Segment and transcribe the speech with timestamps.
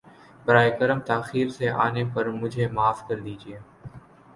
[0.45, 3.57] براہ کرم تاخیر سے آنے پر مجھے معاف کر دیجۓ